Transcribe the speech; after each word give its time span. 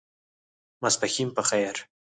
ماسپښېن 0.81 1.29
په 1.35 1.41
خیر! 1.49 1.75